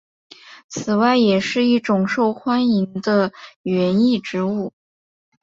[0.67, 4.73] 此外也是一种受欢迎的园艺植物。